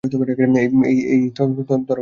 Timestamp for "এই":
0.03-0.09